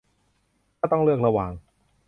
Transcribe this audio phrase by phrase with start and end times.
[0.77, 1.51] ถ้าต้องเลือกระหว่าง